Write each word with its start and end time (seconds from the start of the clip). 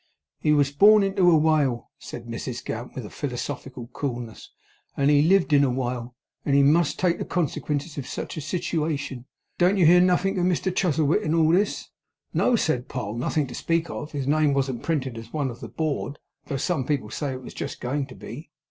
'He 0.39 0.51
was 0.51 0.71
born 0.71 1.03
into 1.03 1.29
a 1.29 1.37
wale,' 1.37 1.91
said 1.99 2.25
Mrs 2.25 2.65
Gamp, 2.65 2.95
with 2.95 3.13
philosophical 3.13 3.85
coolness. 3.93 4.49
'and 4.97 5.11
he 5.11 5.21
lived 5.21 5.53
in 5.53 5.63
a 5.63 5.69
wale; 5.69 6.15
and 6.43 6.55
he 6.55 6.63
must 6.63 6.97
take 6.97 7.19
the 7.19 7.23
consequences 7.23 7.99
of 7.99 8.07
sech 8.07 8.35
a 8.35 8.41
sitiwation. 8.41 9.25
But 9.59 9.67
don't 9.67 9.77
you 9.77 9.85
hear 9.85 10.01
nothink 10.01 10.39
of 10.39 10.45
Mr 10.45 10.75
Chuzzlewit 10.75 11.21
in 11.21 11.35
all 11.35 11.49
this?' 11.51 11.89
'No,' 12.33 12.55
said 12.55 12.87
Poll, 12.87 13.15
'nothing 13.15 13.45
to 13.45 13.53
speak 13.53 13.91
of. 13.91 14.11
His 14.13 14.25
name 14.25 14.55
wasn't 14.55 14.81
printed 14.81 15.19
as 15.19 15.31
one 15.31 15.51
of 15.51 15.59
the 15.59 15.69
board, 15.69 16.17
though 16.47 16.57
some 16.57 16.83
people 16.83 17.11
say 17.11 17.33
it 17.33 17.43
was 17.43 17.53
just 17.53 17.79
going 17.79 18.07
to 18.07 18.15
be. 18.15 18.49